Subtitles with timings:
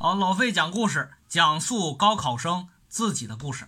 [0.00, 3.66] 好，老费讲故事，讲述高考生自己的故事。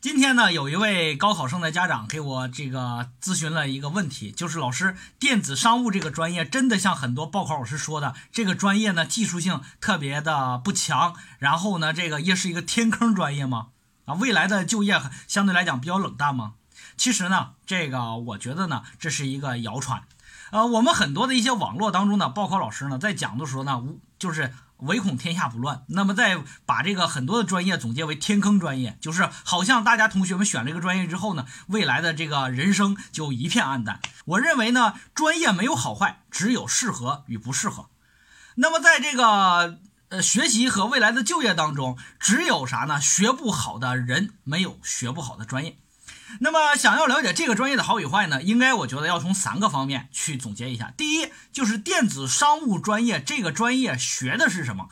[0.00, 13.70] 今天呢，有一位高考生的家长给我这个咨询了一个问题，就是老师，电子商务这个专业真的像很多报考老师说的，这个专业呢技术性特别的不强，然后呢，这个也是一个天坑专业吗？
[14.04, 16.54] 啊，未来的就业相对来讲比较冷淡吗？
[16.96, 20.04] 其实呢，这个我觉得呢，这是一个谣传。
[20.52, 24.54] 呃，我们很多的一些网络当中的报考老师呢，在讲的时候呢，无就是。
[24.78, 34.00] 唯恐天下不乱，那么再把这个很多的专业总结为天坑专业，就是好像大家同学们选了一个专业之后呢，未来的这个人生就一片暗淡。
[34.24, 37.90] 我认为呢，专业没有好坏，只有适合与不适合。
[38.56, 39.78] 那么在这个
[40.10, 43.00] 呃学习和未来的就业当中，只有啥呢？
[43.00, 45.76] 学不好的人，没有学不好的专业。
[46.40, 48.42] 那么，想要了解这个专业的好与坏呢？
[48.42, 50.92] 应该我觉得要从三个方面去总结一下。
[50.96, 54.88] 第一，就是电子商务专业这个专业学的是什么？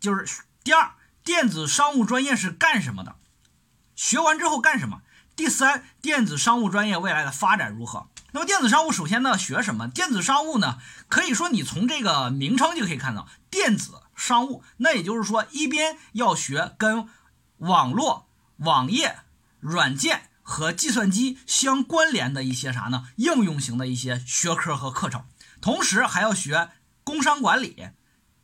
[0.00, 0.92] 就是第二，
[1.22, 3.16] 电子商务专业是干什么的？
[3.94, 5.02] 学完之后干什么？
[5.34, 8.08] 第三，电子商务专业未来的发展如何？
[8.32, 9.88] 那么，电子商务首先呢，学什么？
[9.88, 10.78] 电子商务呢，
[11.08, 17.08] 可以说你从这个名称就可以看到，电子商务，那也就是说，一边要学跟
[17.58, 18.28] 网络、
[18.58, 19.20] 网页、
[19.60, 20.30] 软件。
[20.48, 23.08] 和计算机相关联的一些啥呢？
[23.16, 25.26] 应用型的一些学科和课程，
[25.60, 26.70] 同时还要学
[27.02, 27.88] 工商管理、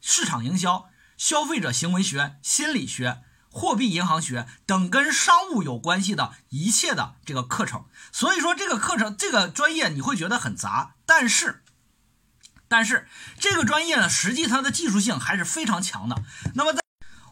[0.00, 7.84] 市场营销、消费者行为学、心理学、货币银行学等跟商务有关系的一切的这个课程。
[8.10, 11.62] 所以说，这个课程这个专业你会觉得很杂，但是，
[12.66, 13.06] 但是
[13.38, 16.24] 这个专业呢，实际它的技术性还是非常强的。
[16.56, 16.81] 那么在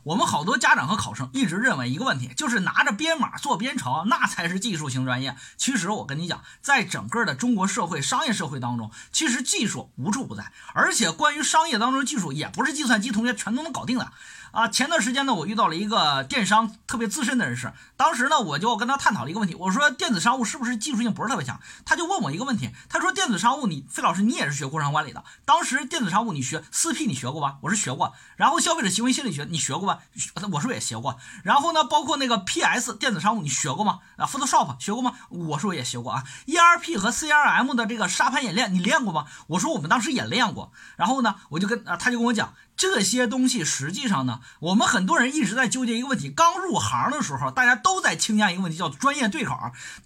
[0.03, 5.37] 我们好多家长和考生一直认为一个问题，就是拿着编码做编程，那才是技术型专业。
[5.59, 14.11] 其实我跟你讲，在整个的中国社会、商业社会当中，其实技术无处不在，而且关于商业当中的技术，也不是计算机同学全都能搞定的。
[14.53, 21.61] 啊，前段时间呢，我遇到了一个电商特别资深的人士，当时呢，我就跟他探讨了一个问题，我说电子商务是不是技术性不是特别强？
[21.85, 27.59] 他就问我一个问题，他说电子商务，你费老师你也是学工商管理的，当时电子商务你学四 P 你学过吧？
[27.61, 29.90] 我说学过，然后消费者行为心理学你学过？
[30.53, 34.01] 我说也学过，然后呢，包括那个 PS 电子商务你学过吗？
[34.17, 35.15] 啊，Photoshop 学过吗？
[35.31, 39.27] 我说也学过啊，ERP 和 CRM 的这个沙盘演练你练过吗？
[39.49, 42.55] 我说我们当时也练过，然后呢，我就跟啊，他就跟我讲。
[42.77, 49.55] 这些东西实际上呢，我们很多人一直在纠结一个问题：刚入行的时候，大家都在倾向一个问题，叫专业对口。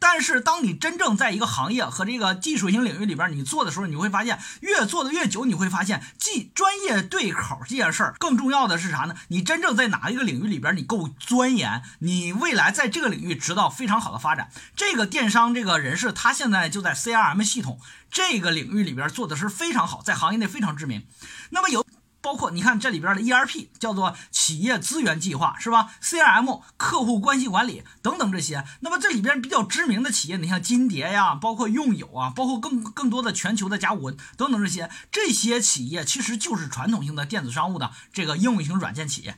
[0.01, 9.15] 但是，当你真正在一个行业和这个技术型领域里边你做的时候，你会发现，越做的越久，你会发现，技专业对口这件事儿，更重要的是啥呢？
[9.29, 14.51] 你真正在哪一个领域里边你够钻研，你未来在这个领域直到非常好的发展。
[14.77, 17.81] 这个电商这个人士，他现在就在 CRM 系统
[18.11, 21.07] 这个领域里边做的是非常好，在行业内非常知名。
[21.51, 21.85] 那么有。
[22.25, 28.65] 包括你看这里边的 ERP 叫做企业资源计划是吧？CRM 客户关系管理等等这些。
[28.81, 39.37] 那么这里边比较知名的企业，你像金蝶呀，包括用友啊，包括更更多的全球的甲骨文等等这些，这些企业其实就是传统性的电子商务的这个应用型软件企业。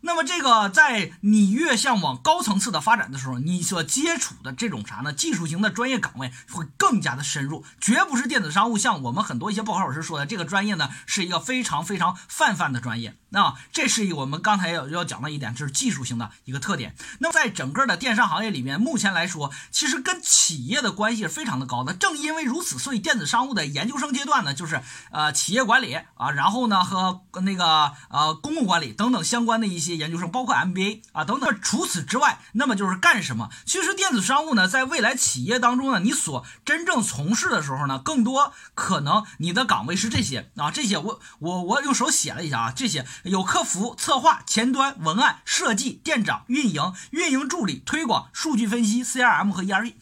[0.00, 5.12] 那么这个，在你越向往高层次的发展的时候，你所接触的这种啥呢？
[5.12, 8.78] 技术型的专业岗位会更加的深入，绝不是电子商务。
[8.78, 13.16] 像我们很多一些报考老师说的，这个专业呢是一个非常非常泛泛的专业。
[13.30, 16.94] 那这是我们刚才要要讲的一点，就是技术型的一个特点。
[17.18, 21.92] 那么在整个的电商行业里面，目前来说，其实跟企业的关系是非常的高的。
[21.92, 24.80] 正因为如此，所以电子商务的研究生阶段呢，就是
[25.10, 29.87] 呃企业管理啊，然后呢和那个呃公共管理等等相关的一些。
[29.88, 31.58] 些研究生包括 MBA 啊等等。
[31.60, 33.50] 除此之外，那么就是干什么？
[33.66, 49.94] 其实电子商务呢，在未来企业当中呢，你所真正从事的时候呢，更多可能你的岗位是这些啊，这些我我我用手写了一下啊，这些有客服、策划、前端、文案、设计、店长、运营、运营助理、推广、数据分析、CRM 和 ERP。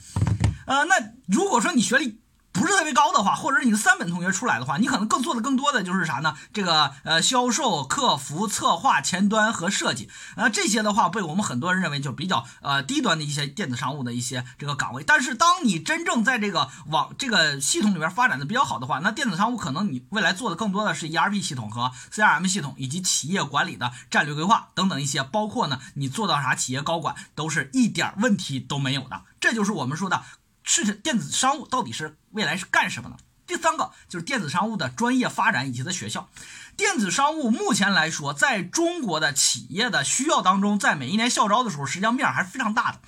[0.67, 0.97] 呃，那
[1.27, 2.21] 如果说你学历，
[2.57, 6.37] 不是特别高的话，或者是你的三本同学出来的话，你可能更做的更多的就是啥呢？
[6.53, 15.05] 这个呃，销售、客服、策划、前端和设计，呃，这些的话被我们很多人认为就比较呃低端的一些电子商务的一些这个岗位。
[15.05, 29.23] 但是当你真正在这个网这个系统里边发展的比较好的话，那电子商务可能你未来做的更多的是 ERP 系统和 CRM 系统，以及企业管理的战略规划等等一些，包括呢你做到啥企业高管都是一点问题都没有的。
[29.39, 30.23] 这就是我们说的。
[30.69, 33.17] 是电子商务到底是未来是干什么呢？
[33.47, 36.29] 第三个就是电子商务的专业发展以及的学校。
[36.77, 42.99] 电子商务目前来说，在中国的企业的需要当中，在每一年校招的时候，实际上面还是非常大的。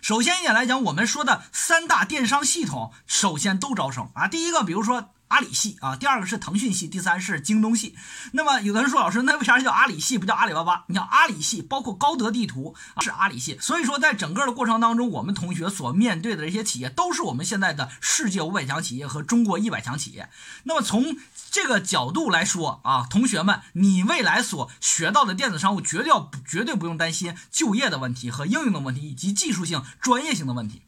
[0.00, 4.26] 首先一点来讲，我们说的三大电商系统，首先都招生啊。
[4.26, 7.94] 第一个，比如说阿里系啊，第二个是腾讯系，第三是京东系。
[8.32, 10.84] 那么有的人说，老师，那为啥叫阿里系不叫阿里巴巴？
[10.88, 13.58] 你像阿里系，包括高德地图是阿里系。
[13.60, 20.30] 所以说，在整个的过程当中，我们同学所面对的这些企业，都是我们现在的世界五百强企业和中国一百强企业。
[20.64, 21.16] 那么从
[21.50, 30.82] 这个角度来说啊，同学们，你未来所学到的电子商务，绝对要绝对不用担心就业的问题和应用的问题，以及技术性、专业性的问题。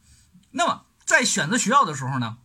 [0.53, 2.39] 那么在选择学校的时候呢？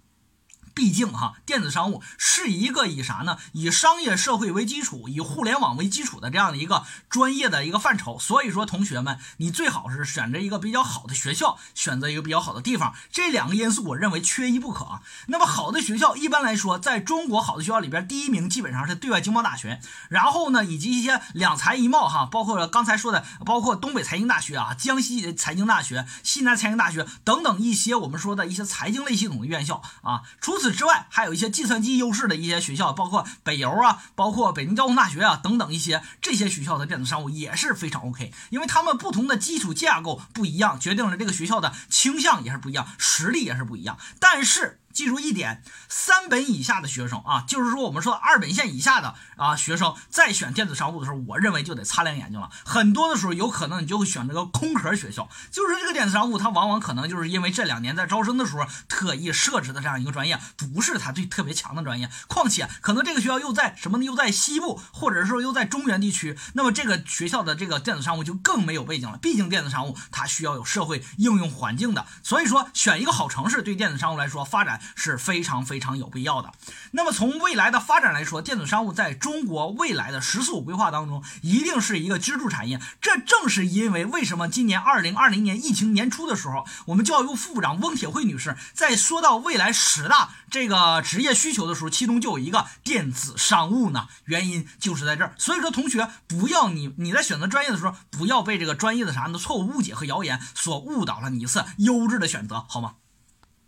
[0.75, 3.37] 毕竟哈，电子商务是一个以啥呢？
[3.53, 8.19] 以商业社会为基础，以互联网为基础的这样的一个专业的一个范畴。
[8.19, 12.93] 所以说，同学们，你最好是选择一个比较好的学校，选择一个比较好的地方。
[13.09, 15.01] 这两个因素，我认为缺一不可啊。
[15.27, 19.79] 那么，好的学校一般来说，在中国好的学校里边，第一名基本上是对外经贸大学，
[20.09, 30.23] 然后呢，以及一些两财一贸哈，包括刚才说的，包括东北财经大学啊、江西财经大学、西南财经大学等等一些我们说的一些财经类系统的院校啊。
[30.41, 30.64] 除此。
[30.65, 44.79] 此之外，还有一些计算机优势的一些学校，包括北邮啊，包括北京交通大学啊等等一些这些学校的电子商务也是非常 OK，因为他们不同的基础架构不一样，决定了这个学校的倾向也是不一样，实力也是不一样，但是。
[44.95, 52.49] 记住一点，三本以下的学生啊，就是说我们说二本线以下的啊学生，在选电子商务的时候，我认为就得擦亮眼睛了。
[52.63, 62.09] 很多的时候，有可能你就会选这个空壳学校，就是这个电子商务，它往往可能就是因为这两年在招生的时候特意设置的这样一个专业，不是它最特别强的专业。
[62.27, 64.05] 况且，可能这个学校又在什么呢？
[64.05, 69.17] 又在西部，或者是说又在中原地区，那么这个学校的这个电子商务就更没有背景了。
[69.17, 74.79] 毕竟电子商务它需要有社会应用环境的，所以说选一个好城市，对电子商务来说发展。
[74.95, 76.51] 是非常非常有必要的。
[76.91, 82.79] 那么从未来的发展来说，电子商务在中国未来的“十四五”规划当中，一定是一个支柱产业。
[83.01, 94.07] 这正是因为为什么今年二零二零年疫情年初的时候，我们教育部副部长翁铁慧女士在说到未来十大这个职业需求的时候，其中就有一个电子商务呢？
[94.25, 95.33] 原因就是在这儿。
[95.37, 102.93] 所以说，同学不要你你在选择专业的时候，不要被这个专业的啥的错误误解和谣言所误导了你一次优质的选择，好吗？